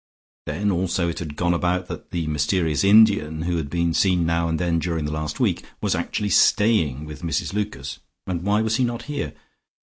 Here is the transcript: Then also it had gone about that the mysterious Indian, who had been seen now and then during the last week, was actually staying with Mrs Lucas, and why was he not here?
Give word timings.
Then 0.47 0.71
also 0.71 1.09
it 1.09 1.19
had 1.19 1.35
gone 1.35 1.53
about 1.53 1.87
that 1.87 2.09
the 2.09 2.25
mysterious 2.25 2.83
Indian, 2.83 3.43
who 3.43 3.57
had 3.57 3.69
been 3.69 3.93
seen 3.93 4.25
now 4.25 4.47
and 4.49 4.57
then 4.57 4.79
during 4.79 5.05
the 5.05 5.11
last 5.11 5.39
week, 5.39 5.63
was 5.79 5.93
actually 5.93 6.29
staying 6.29 7.05
with 7.05 7.21
Mrs 7.21 7.53
Lucas, 7.53 7.99
and 8.25 8.41
why 8.41 8.63
was 8.63 8.77
he 8.77 8.83
not 8.83 9.03
here? 9.03 9.35